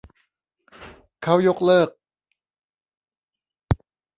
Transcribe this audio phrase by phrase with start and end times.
[1.21, 1.89] เค้ายกเลิก